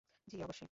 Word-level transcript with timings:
জ্বি, 0.27 0.37
অবশ্যই। 0.43 0.59